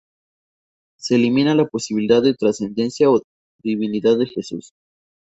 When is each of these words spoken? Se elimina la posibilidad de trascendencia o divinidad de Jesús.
Se 0.97 1.13
elimina 1.13 1.53
la 1.53 1.67
posibilidad 1.67 2.23
de 2.23 2.33
trascendencia 2.33 3.11
o 3.11 3.21
divinidad 3.61 4.17
de 4.17 4.25
Jesús. 4.25 4.71